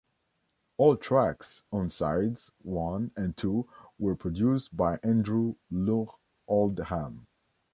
[0.77, 3.69] All tracks on sides one and two
[3.99, 6.11] were produced by Andrew Loog
[6.47, 7.27] Oldham.